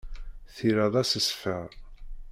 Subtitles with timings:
[0.55, 1.69] Tira d assesfer.